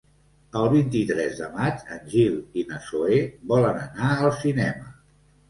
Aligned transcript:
El 0.59 0.63
vint-i-tres 0.69 1.35
de 1.41 1.49
maig 1.57 1.83
en 1.97 2.01
Gil 2.13 2.39
i 2.63 2.65
na 2.73 2.81
Zoè 2.87 3.21
volen 3.53 3.79
anar 3.85 4.11
al 4.27 4.35
cinema. 4.41 4.91